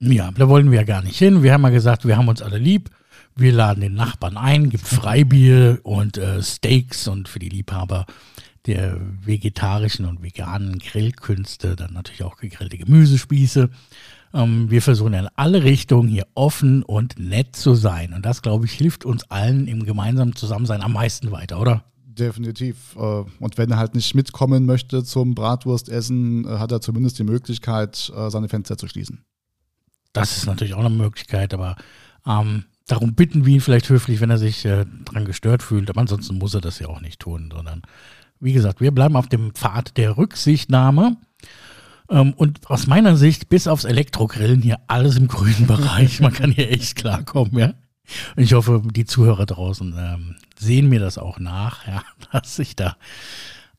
Ja, 0.00 0.30
da 0.32 0.48
wollen 0.48 0.70
wir 0.70 0.80
ja 0.80 0.84
gar 0.84 1.02
nicht 1.02 1.18
hin. 1.18 1.42
Wir 1.42 1.52
haben 1.52 1.62
ja 1.62 1.70
gesagt, 1.70 2.06
wir 2.06 2.16
haben 2.16 2.28
uns 2.28 2.42
alle 2.42 2.58
lieb. 2.58 2.90
Wir 3.36 3.52
laden 3.52 3.80
den 3.80 3.94
Nachbarn 3.94 4.36
ein, 4.36 4.70
gibt 4.70 4.86
Freibier 4.86 5.80
und 5.82 6.18
äh, 6.18 6.42
Steaks 6.42 7.08
und 7.08 7.28
für 7.28 7.40
die 7.40 7.48
Liebhaber 7.48 8.06
der 8.66 8.98
vegetarischen 9.24 10.06
und 10.06 10.22
veganen 10.22 10.78
Grillkünste, 10.78 11.76
dann 11.76 11.92
natürlich 11.92 12.22
auch 12.22 12.36
gegrillte 12.36 12.78
Gemüsespieße. 12.78 13.70
Ähm, 14.32 14.70
wir 14.70 14.82
versuchen 14.82 15.14
in 15.14 15.28
alle 15.36 15.64
Richtungen 15.64 16.08
hier 16.08 16.26
offen 16.34 16.82
und 16.82 17.18
nett 17.18 17.56
zu 17.56 17.74
sein. 17.74 18.14
Und 18.14 18.24
das, 18.24 18.42
glaube 18.42 18.66
ich, 18.66 18.72
hilft 18.72 19.04
uns 19.04 19.30
allen 19.30 19.66
im 19.66 19.84
gemeinsamen 19.84 20.34
Zusammensein 20.34 20.82
am 20.82 20.92
meisten 20.92 21.30
weiter, 21.30 21.60
oder? 21.60 21.84
Definitiv. 22.06 22.96
Äh, 22.96 23.24
und 23.38 23.58
wenn 23.58 23.70
er 23.70 23.78
halt 23.78 23.94
nicht 23.94 24.14
mitkommen 24.14 24.64
möchte 24.64 25.04
zum 25.04 25.34
Bratwurstessen, 25.34 26.46
äh, 26.46 26.58
hat 26.58 26.72
er 26.72 26.80
zumindest 26.80 27.18
die 27.18 27.24
Möglichkeit, 27.24 28.12
äh, 28.16 28.30
seine 28.30 28.48
Fenster 28.48 28.78
zu 28.78 28.88
schließen. 28.88 29.24
Das 30.14 30.36
ist 30.36 30.46
natürlich 30.46 30.74
auch 30.74 30.78
eine 30.78 30.90
Möglichkeit, 30.90 31.52
aber 31.52 31.76
ähm, 32.26 32.64
darum 32.86 33.14
bitten 33.14 33.44
wir 33.44 33.54
ihn 33.54 33.60
vielleicht 33.60 33.88
höflich, 33.90 34.20
wenn 34.20 34.30
er 34.30 34.38
sich 34.38 34.64
äh, 34.64 34.86
daran 35.04 35.26
gestört 35.26 35.62
fühlt. 35.62 35.90
Aber 35.90 36.00
ansonsten 36.00 36.38
muss 36.38 36.54
er 36.54 36.60
das 36.60 36.78
ja 36.78 36.88
auch 36.88 37.00
nicht 37.00 37.20
tun, 37.20 37.50
sondern 37.52 37.82
wie 38.40 38.52
gesagt, 38.52 38.80
wir 38.80 38.92
bleiben 38.92 39.16
auf 39.16 39.28
dem 39.28 39.52
Pfad 39.54 39.96
der 39.96 40.16
Rücksichtnahme. 40.16 41.16
Ähm, 42.08 42.32
und 42.34 42.70
aus 42.70 42.86
meiner 42.86 43.16
Sicht, 43.16 43.48
bis 43.48 43.66
aufs 43.66 43.84
Elektrogrillen, 43.84 44.62
hier 44.62 44.78
alles 44.86 45.16
im 45.16 45.28
grünen 45.28 45.66
Bereich. 45.66 46.20
Man 46.20 46.32
kann 46.32 46.52
hier 46.52 46.70
echt 46.70 46.96
klarkommen, 46.96 47.58
ja. 47.58 47.74
Und 48.36 48.42
ich 48.42 48.52
hoffe, 48.52 48.82
die 48.84 49.06
Zuhörer 49.06 49.46
draußen 49.46 49.94
ähm, 49.98 50.36
sehen 50.56 50.88
mir 50.88 51.00
das 51.00 51.18
auch 51.18 51.40
nach, 51.40 51.86
ja, 51.88 52.02
dass 52.32 52.58
ich 52.58 52.76
da 52.76 52.96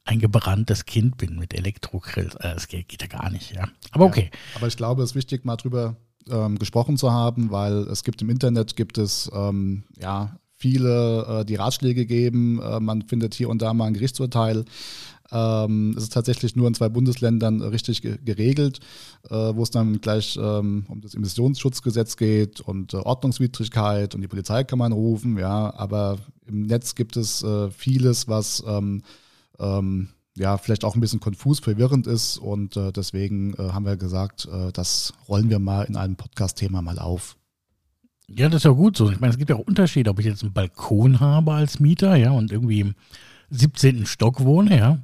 ein 0.04 0.20
gebranntes 0.20 0.86
Kind 0.86 1.18
bin 1.18 1.38
mit 1.38 1.54
Elektrogrill. 1.54 2.30
Äh, 2.40 2.56
das 2.56 2.68
geht, 2.68 2.90
geht 2.90 3.02
ja 3.02 3.08
gar 3.08 3.30
nicht, 3.30 3.54
ja. 3.54 3.70
Aber 3.92 4.06
okay. 4.06 4.32
Ja, 4.34 4.58
aber 4.58 4.68
ich 4.68 4.78
glaube, 4.78 5.04
es 5.04 5.12
ist 5.12 5.16
wichtig, 5.16 5.46
mal 5.46 5.56
drüber 5.56 5.96
ähm, 6.30 6.58
gesprochen 6.60 6.98
zu 6.98 7.12
haben, 7.12 7.52
weil 7.52 7.74
es 7.90 8.04
gibt 8.04 8.22
im 8.22 8.30
Internet 8.30 8.76
gibt 8.76 8.98
es 8.98 9.30
ähm, 9.34 9.84
ja 10.00 10.38
viele, 10.56 11.42
äh, 11.42 11.46
die 11.46 11.56
Ratschläge 11.56 12.06
geben. 12.06 12.62
Äh, 12.62 12.80
man 12.80 13.04
findet 13.04 13.34
hier 13.34 13.50
und 13.50 13.62
da 13.62 13.74
mal 13.74 13.86
ein 13.86 13.94
Gerichtsurteil. 13.94 14.66
Ähm, 15.32 15.96
es 15.98 16.04
ist 16.04 16.14
tatsächlich 16.14 16.56
nur 16.56 16.68
in 16.68 16.76
zwei 16.76 16.90
Bundesländern 16.90 17.62
richtig 17.62 18.02
geregelt, 18.02 18.80
äh, 19.30 19.34
wo 19.34 19.64
es 19.64 19.72
dann 19.72 20.00
gleich 20.00 20.38
ähm, 20.42 20.86
um 20.88 21.02
das 21.02 21.16
Emissionsschutzgesetz 21.16 22.16
geht 22.16 22.62
und 22.62 22.94
äh, 22.94 22.98
Ordnungswidrigkeit 22.98 24.14
und 24.14 24.22
die 24.22 24.28
Polizei 24.28 24.64
kann 24.64 24.80
man 24.80 24.92
rufen, 24.92 25.38
ja, 25.38 25.74
aber 25.76 26.18
im 26.48 26.64
Netz 26.64 26.94
gibt 26.94 27.18
es 27.18 27.44
äh, 27.44 27.72
vieles, 27.72 28.28
was 28.28 28.64
ähm, 28.68 29.02
ähm 29.60 30.10
ja, 30.38 30.58
vielleicht 30.58 30.84
auch 30.84 30.96
ein 30.96 31.02
bisschen 31.02 31.20
konfus, 31.20 31.60
verwirrend 31.60 32.08
ist. 32.08 32.38
Und 32.38 32.76
äh, 32.78 32.92
deswegen 32.92 33.54
äh, 33.54 33.72
haben 33.72 33.86
wir 33.86 33.98
gesagt, 33.98 34.48
äh, 34.52 34.72
das 34.72 35.14
rollen 35.28 35.50
wir 35.50 35.60
mal 35.60 35.84
in 35.84 35.96
einem 35.96 36.16
Podcast-Thema 36.16 36.82
mal 36.82 37.00
auf. 37.00 37.38
Ja, 38.28 38.50
das 38.50 38.58
ist 38.58 38.66
ja 38.66 38.72
gut 38.72 38.98
so. 38.98 39.10
Ich 39.12 39.20
meine, 39.20 39.32
es 39.32 39.38
gibt 39.38 39.50
ja 39.50 39.56
auch 39.56 39.68
Unterschiede, 39.68 40.10
ob 40.10 40.20
ich 40.20 40.26
jetzt 40.26 40.44
einen 40.44 40.54
Balkon 40.54 41.20
habe 41.20 41.54
als 41.54 41.80
Mieter, 41.80 42.16
ja, 42.16 42.32
und 42.32 42.52
irgendwie 42.52 42.82
im 42.82 42.96
17. 43.52 44.06
Stock 44.06 44.44
wohne, 44.44 44.78
ja. 44.78 45.00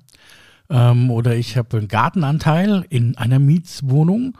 Ähm, 0.70 1.12
oder 1.12 1.36
ich 1.36 1.56
habe 1.56 1.78
einen 1.78 1.88
Gartenanteil 1.88 2.86
in 2.90 3.18
einer 3.18 3.40
Mietswohnung 3.40 4.38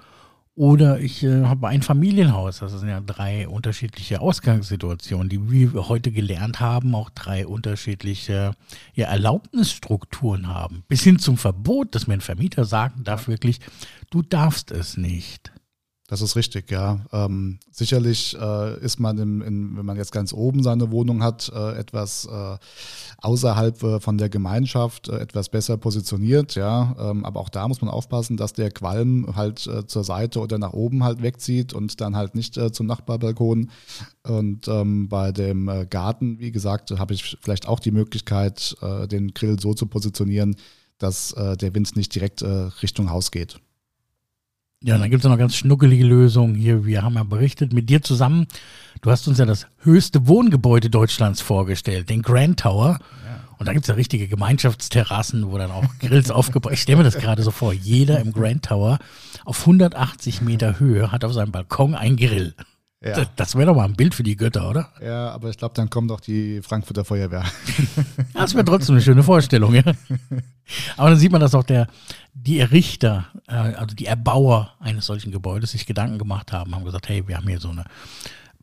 oder 0.56 1.00
ich 1.00 1.24
äh, 1.24 1.46
habe 1.46 1.70
ein 1.70 1.82
Familienhaus. 1.82 2.60
Das 2.60 2.72
sind 2.74 2.90
ja 2.90 3.00
drei 3.00 3.48
unterschiedliche 3.48 4.20
Ausgangssituationen, 4.22 5.30
die 5.30 5.50
wie 5.50 5.74
wir 5.74 5.88
heute 5.88 6.12
gelernt 6.12 6.60
haben, 6.60 6.94
auch 6.94 7.10
drei 7.10 7.48
unterschiedliche 7.48 8.54
ja, 8.94 9.08
Erlaubnisstrukturen 9.08 10.48
haben. 10.48 10.84
Bis 10.88 11.04
hin 11.04 11.20
zum 11.20 11.38
Verbot, 11.38 11.96
dass 11.96 12.08
mir 12.08 12.16
ein 12.16 12.22
Vermieter 12.22 12.66
sagen 12.66 13.04
darf 13.04 13.28
wirklich, 13.28 13.60
du 14.10 14.22
darfst 14.22 14.72
es 14.72 14.98
nicht. 14.98 15.52
Das 16.12 16.20
ist 16.20 16.36
richtig, 16.36 16.70
ja. 16.70 17.06
Ähm, 17.14 17.60
sicherlich 17.72 18.38
äh, 18.38 18.78
ist 18.84 19.00
man, 19.00 19.18
im, 19.18 19.42
in, 19.42 19.78
wenn 19.78 19.86
man 19.86 19.96
jetzt 19.96 20.12
ganz 20.12 20.34
oben 20.34 20.62
seine 20.62 20.92
Wohnung 20.92 21.24
hat, 21.24 21.50
äh, 21.56 21.78
etwas 21.78 22.26
äh, 22.26 22.58
außerhalb 23.20 23.82
äh, 23.82 24.00
von 24.02 24.18
der 24.18 24.28
Gemeinschaft, 24.28 25.08
äh, 25.08 25.20
etwas 25.20 25.48
besser 25.48 25.78
positioniert, 25.78 26.56
ja. 26.56 26.98
Ähm, 27.00 27.24
aber 27.24 27.40
auch 27.40 27.48
da 27.48 27.66
muss 27.66 27.80
man 27.80 27.90
aufpassen, 27.90 28.36
dass 28.36 28.52
der 28.52 28.72
Qualm 28.72 29.38
halt 29.38 29.66
äh, 29.68 29.88
zur 29.88 30.04
Seite 30.04 30.42
oder 30.42 30.58
nach 30.58 30.74
oben 30.74 31.06
halt 31.06 31.22
wegzieht 31.22 31.72
und 31.72 32.02
dann 32.02 32.18
halt 32.18 32.36
nicht 32.36 32.60
zum 32.74 32.88
Nachbarbalkon. 32.88 33.72
Und 34.28 34.68
ähm, 34.68 35.08
bei 35.08 35.32
dem 35.32 35.88
Garten, 35.90 36.40
wie 36.40 36.52
gesagt, 36.52 36.92
habe 36.92 37.14
ich 37.14 37.38
vielleicht 37.42 37.70
auch 37.70 37.80
die 37.80 37.92
Möglichkeit, 37.92 38.76
den 39.10 39.34
Grill 39.34 39.58
so 39.62 39.74
zu 39.74 39.86
positionieren, 39.86 40.58
dass 40.98 41.34
der 41.34 41.74
Wind 41.74 41.96
nicht 41.96 42.14
direkt 42.14 42.44
Richtung 42.44 43.10
Haus 43.10 43.32
geht. 43.32 43.62
Ja, 44.84 44.98
dann 44.98 45.12
gibt 45.12 45.24
es 45.24 45.30
noch 45.30 45.38
ganz 45.38 45.56
schnuckelige 45.56 46.04
Lösungen 46.04 46.56
hier. 46.56 46.86
Wir 46.86 47.04
haben 47.04 47.14
ja 47.14 47.24
berichtet 47.24 47.72
mit 47.72 47.88
dir 47.90 48.02
zusammen. 48.02 48.48
Du 49.02 49.12
hast 49.12 49.28
uns 49.28 49.38
ja 49.38 49.46
das 49.46 49.68
höchste 49.84 50.28
Wohngebäude 50.28 50.90
Deutschlands 50.90 51.40
vorgestellt, 51.40 52.10
den 52.10 52.24
Grand 52.24 52.60
Tower. 52.60 52.98
Ja. 53.00 53.44
Und 53.60 53.68
da 53.68 53.74
gibt 53.74 53.86
es 53.86 53.90
ja 53.90 53.94
richtige 53.94 54.28
Gemeinschaftsterrassen, 54.28 55.52
wo 55.52 55.60
dann 55.60 55.70
auch 55.70 55.86
Grills 56.00 56.32
aufgebaut 56.32 56.74
Ich 56.74 56.82
stelle 56.82 56.98
mir 56.98 57.04
das 57.04 57.20
gerade 57.20 57.44
so 57.44 57.52
vor. 57.52 57.74
Jeder 57.74 58.20
im 58.20 58.34
Grand 58.34 58.66
Tower 58.66 58.98
auf 59.46 59.60
180 59.60 60.42
Meter 60.42 60.80
Höhe 60.80 61.12
hat 61.12 61.24
auf 61.26 61.34
seinem 61.34 61.52
Balkon 61.52 61.94
einen 61.94 62.18
Grill. 62.18 62.56
Ja. 63.04 63.26
Das, 63.36 63.56
wäre 63.56 63.66
doch 63.66 63.76
mal 63.76 63.86
ein 63.86 63.96
Bild 63.96 64.14
für 64.14 64.22
die 64.22 64.36
Götter, 64.36 64.70
oder? 64.70 64.90
Ja, 65.04 65.32
aber 65.32 65.50
ich 65.50 65.58
glaube, 65.58 65.74
dann 65.74 65.90
kommt 65.90 66.12
auch 66.12 66.20
die 66.20 66.62
Frankfurter 66.62 67.04
Feuerwehr. 67.04 67.44
Das 68.34 68.54
wäre 68.54 68.66
trotzdem 68.66 68.96
eine 68.96 69.02
schöne 69.02 69.24
Vorstellung, 69.24 69.74
ja. 69.74 69.84
Aber 70.98 71.10
dann 71.10 71.18
sieht 71.20 71.32
man, 71.32 71.42
dass 71.42 71.54
auch 71.54 71.64
der, 71.64 71.88
die 72.34 72.60
Errichter, 72.60 73.28
äh, 73.48 73.54
also 73.54 73.96
die 73.96 74.06
Erbauer 74.06 74.74
eines 74.80 75.06
solchen 75.06 75.32
Gebäudes 75.32 75.72
sich 75.72 75.86
Gedanken 75.86 76.18
gemacht 76.18 76.52
haben, 76.52 76.74
haben 76.74 76.86
gesagt, 76.86 77.10
hey, 77.10 77.28
wir 77.28 77.38
haben 77.38 77.48
hier 77.48 77.60
so 77.60 77.70
eine 77.70 77.86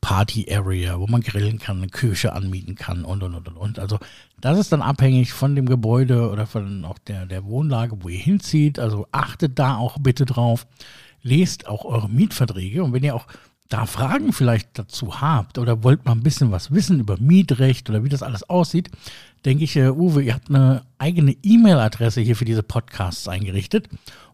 Party-Area, 0.01 0.99
wo 0.99 1.07
man 1.07 1.21
grillen 1.21 1.59
kann, 1.59 1.79
eine 1.79 1.89
Küche 1.89 2.33
anmieten 2.33 2.75
kann 2.75 3.05
und, 3.05 3.23
und, 3.23 3.35
und, 3.35 3.49
und. 3.49 3.79
Also 3.79 3.99
das 4.41 4.59
ist 4.59 4.73
dann 4.73 4.83
abhängig 4.83 5.33
von 5.33 5.55
dem 5.55 5.67
Gebäude 5.67 6.31
oder 6.31 6.47
von 6.47 6.85
auch 6.85 6.99
der, 6.99 7.27
der 7.27 7.45
Wohnlage, 7.45 8.03
wo 8.03 8.09
ihr 8.09 8.19
hinzieht. 8.19 8.79
Also 8.79 9.07
achtet 9.13 9.59
da 9.59 9.77
auch 9.77 9.99
bitte 9.99 10.25
drauf. 10.25 10.67
Lest 11.23 11.67
auch 11.67 11.85
eure 11.85 12.09
Mietverträge 12.09 12.83
und 12.83 12.93
wenn 12.93 13.03
ihr 13.03 13.15
auch 13.15 13.27
da 13.69 13.85
Fragen 13.87 14.33
vielleicht 14.33 14.79
dazu 14.79 15.21
habt 15.21 15.59
oder 15.59 15.83
wollt 15.83 16.05
mal 16.05 16.13
ein 16.13 16.23
bisschen 16.23 16.51
was 16.51 16.71
wissen 16.73 17.01
über 17.01 17.19
Mietrecht 17.19 17.91
oder 17.91 18.03
wie 18.03 18.09
das 18.09 18.23
alles 18.23 18.49
aussieht, 18.49 18.91
denke 19.45 19.65
ich, 19.65 19.77
äh, 19.77 19.91
Uwe, 19.91 20.23
ihr 20.23 20.35
habt 20.35 20.49
eine 20.49 20.83
eigene 20.97 21.37
E-Mail-Adresse 21.43 22.21
hier 22.21 22.37
für 22.37 22.45
diese 22.45 22.63
Podcasts 22.63 23.29
eingerichtet, 23.29 23.89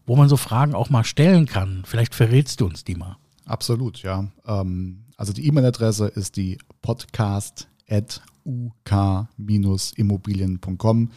wo 0.05 0.15
man 0.15 0.29
so 0.29 0.37
Fragen 0.37 0.73
auch 0.73 0.89
mal 0.89 1.03
stellen 1.03 1.45
kann. 1.45 1.83
Vielleicht 1.85 2.15
verrätst 2.15 2.61
du 2.61 2.65
uns 2.65 2.83
die 2.83 2.95
mal. 2.95 3.17
Absolut, 3.45 4.01
ja. 4.03 4.25
Ähm, 4.47 5.03
also 5.17 5.33
die 5.33 5.47
E-Mail-Adresse 5.47 6.07
ist 6.07 6.37
die 6.37 6.57
podcast 6.81 7.67
uk-immobilien.com. 8.45 11.11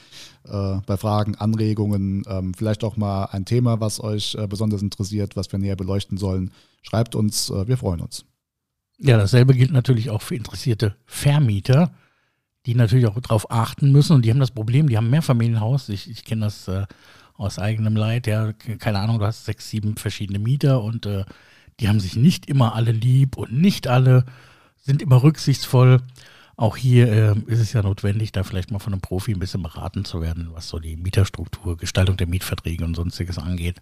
Äh, 0.44 0.76
bei 0.86 0.96
Fragen, 0.96 1.34
Anregungen, 1.36 2.24
ähm, 2.28 2.54
vielleicht 2.54 2.84
auch 2.84 2.96
mal 2.96 3.24
ein 3.26 3.44
Thema, 3.44 3.80
was 3.80 4.02
euch 4.02 4.34
äh, 4.34 4.46
besonders 4.46 4.80
interessiert, 4.82 5.36
was 5.36 5.52
wir 5.52 5.58
näher 5.58 5.76
beleuchten 5.76 6.16
sollen, 6.18 6.50
schreibt 6.82 7.14
uns, 7.14 7.50
äh, 7.50 7.68
wir 7.68 7.76
freuen 7.76 8.00
uns. 8.00 8.24
Ja, 8.98 9.16
dasselbe 9.16 9.54
gilt 9.54 9.70
natürlich 9.70 10.10
auch 10.10 10.22
für 10.22 10.34
interessierte 10.34 10.96
Vermieter, 11.06 11.92
die 12.66 12.74
natürlich 12.74 13.06
auch 13.06 13.20
darauf 13.20 13.48
achten 13.50 13.92
müssen 13.92 14.14
und 14.14 14.24
die 14.24 14.30
haben 14.30 14.40
das 14.40 14.50
Problem, 14.50 14.88
die 14.88 14.96
haben 14.96 15.10
Mehrfamilienhaus, 15.10 15.88
ich, 15.88 16.10
ich 16.10 16.24
kenne 16.24 16.46
das 16.46 16.66
äh, 16.66 16.86
aus 17.34 17.60
eigenem 17.60 17.94
Leid, 17.94 18.26
ja, 18.26 18.52
keine 18.52 18.98
Ahnung, 18.98 19.20
du 19.20 19.24
hast 19.24 19.44
sechs, 19.44 19.70
sieben 19.70 19.96
verschiedene 19.96 20.40
Mieter 20.40 20.82
und 20.82 21.06
äh, 21.06 21.24
die 21.78 21.88
haben 21.88 22.00
sich 22.00 22.16
nicht 22.16 22.46
immer 22.46 22.74
alle 22.74 22.90
lieb 22.90 23.36
und 23.36 23.52
nicht 23.52 23.86
alle 23.86 24.24
sind 24.76 25.02
immer 25.02 25.22
rücksichtsvoll. 25.22 26.00
Auch 26.58 26.76
hier 26.76 27.06
äh, 27.12 27.34
ist 27.46 27.60
es 27.60 27.72
ja 27.72 27.82
notwendig, 27.82 28.32
da 28.32 28.42
vielleicht 28.42 28.72
mal 28.72 28.80
von 28.80 28.92
einem 28.92 29.00
Profi 29.00 29.30
ein 29.30 29.38
bisschen 29.38 29.62
beraten 29.62 30.04
zu 30.04 30.20
werden, 30.20 30.48
was 30.54 30.68
so 30.68 30.80
die 30.80 30.96
Mieterstruktur, 30.96 31.76
Gestaltung 31.76 32.16
der 32.16 32.26
Mietverträge 32.26 32.84
und 32.84 32.96
sonstiges 32.96 33.38
angeht. 33.38 33.76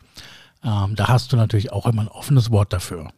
Ähm, 0.62 0.94
da 0.94 1.08
hast 1.08 1.32
du 1.32 1.36
natürlich 1.36 1.72
auch 1.72 1.86
immer 1.86 2.02
ein 2.02 2.08
offenes 2.08 2.50
Wort 2.50 2.74
dafür. 2.74 3.08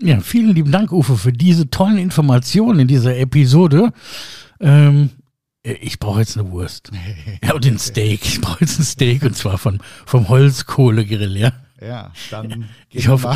Ja, 0.02 0.20
vielen 0.20 0.56
lieben 0.56 0.72
Dank, 0.72 0.92
Uwe, 0.92 1.18
für 1.18 1.32
diese 1.32 1.70
tollen 1.70 1.98
Informationen 1.98 2.80
in 2.80 2.88
dieser 2.88 3.18
Episode. 3.18 3.94
Ähm, 4.60 5.12
ich 5.64 6.00
brauche 6.00 6.20
jetzt 6.20 6.38
eine 6.38 6.52
Wurst. 6.52 6.92
ja, 7.44 7.54
und 7.54 7.64
den 7.64 7.80
Steak. 7.80 8.26
Ich 8.26 8.42
brauche 8.42 8.62
jetzt 8.62 8.80
ein 8.80 8.84
Steak 8.84 9.24
und 9.24 9.36
zwar 9.36 9.58
von, 9.58 9.80
vom 10.06 10.28
Holzkohlegrill, 10.30 11.38
ja. 11.38 11.54
Ja, 11.82 12.12
dann. 12.32 12.70
Ich 12.90 13.10
hoffe, 13.10 13.36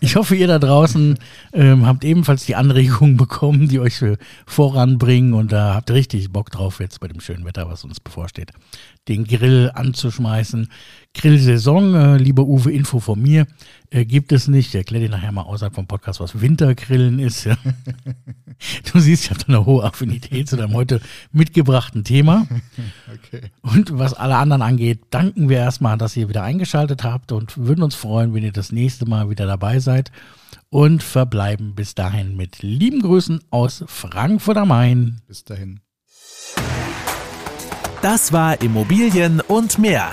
ich 0.00 0.16
hoffe, 0.16 0.36
ihr 0.36 0.46
da 0.46 0.58
draußen 0.58 1.18
ähm, 1.52 1.84
habt 1.84 2.02
ebenfalls 2.04 2.46
die 2.46 2.54
Anregungen 2.54 3.16
bekommen, 3.18 3.68
die 3.68 3.78
euch 3.78 4.02
voranbringen 4.46 5.34
und 5.34 5.52
da 5.52 5.74
habt 5.74 5.90
ihr 5.90 5.96
richtig 5.96 6.32
Bock 6.32 6.50
drauf, 6.50 6.80
jetzt 6.80 7.00
bei 7.00 7.08
dem 7.08 7.20
schönen 7.20 7.44
Wetter, 7.44 7.68
was 7.68 7.84
uns 7.84 8.00
bevorsteht, 8.00 8.52
den 9.08 9.24
Grill 9.24 9.70
anzuschmeißen. 9.74 10.68
Grillsaison, 11.14 11.94
äh, 11.94 12.16
lieber 12.16 12.44
Uwe, 12.44 12.72
Info 12.72 13.00
von 13.00 13.20
mir, 13.20 13.46
äh, 13.94 14.04
gibt 14.04 14.32
es 14.32 14.48
nicht. 14.48 14.68
Ich 14.68 14.74
erkläre 14.74 15.04
dir 15.04 15.10
nachher 15.10 15.32
mal 15.32 15.42
außerhalb 15.42 15.74
vom 15.74 15.86
Podcast, 15.86 16.20
was 16.20 16.40
Wintergrillen 16.40 17.18
ist. 17.18 17.44
Ja. 17.44 17.56
Du 18.92 19.00
siehst, 19.00 19.24
ich 19.24 19.30
habe 19.30 19.40
eine 19.48 19.66
hohe 19.66 19.82
Affinität 19.82 20.48
zu 20.48 20.56
deinem 20.56 20.74
heute 20.74 21.00
mitgebrachten 21.32 22.04
Thema. 22.04 22.46
Okay. 23.12 23.50
Und 23.62 23.98
was 23.98 24.14
alle 24.14 24.36
anderen 24.36 24.62
angeht, 24.62 25.00
danken 25.10 25.48
wir 25.48 25.58
erstmal, 25.58 25.98
dass 25.98 26.16
ihr 26.16 26.28
wieder 26.28 26.44
eingeschaltet 26.44 27.02
habt 27.02 27.32
und 27.32 27.58
würden 27.58 27.82
uns 27.82 27.96
freuen, 27.96 28.32
wenn 28.32 28.44
ihr 28.44 28.52
das 28.52 28.70
nächste 28.70 29.06
Mal 29.06 29.28
wieder 29.28 29.46
dabei 29.46 29.80
seid. 29.80 30.12
Und 30.70 31.02
verbleiben 31.02 31.74
bis 31.74 31.96
dahin 31.96 32.36
mit 32.36 32.62
lieben 32.62 33.02
Grüßen 33.02 33.40
aus 33.50 33.84
Frankfurt 33.88 34.56
am 34.56 34.68
Main. 34.68 35.20
Bis 35.26 35.44
dahin. 35.44 35.80
Das 38.02 38.32
war 38.32 38.62
Immobilien 38.62 39.40
und 39.40 39.78
mehr. 39.78 40.12